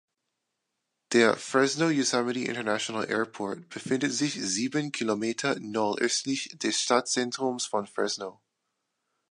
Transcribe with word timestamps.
Der 1.11 1.35
Fresno 1.37 1.89
Yosemite 1.91 2.45
International 2.47 3.05
Airport 3.07 3.69
befindet 3.69 4.11
sich 4.11 4.33
sieben 4.33 4.91
Kilometer 4.91 5.59
nordöstlich 5.59 6.57
des 6.57 6.81
Stadtzentrums 6.81 7.67
von 7.67 7.85
Fresno. 7.85 8.41